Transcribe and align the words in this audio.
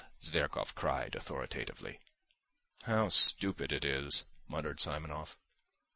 Zverkov 0.19 0.73
cried, 0.73 1.13
authoritatively. 1.13 1.99
"How 2.85 3.09
stupid 3.09 3.71
it 3.71 3.85
is!" 3.85 4.25
muttered 4.47 4.79
Simonov. 4.79 5.37